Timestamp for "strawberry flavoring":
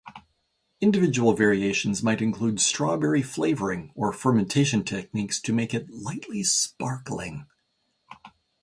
2.59-3.91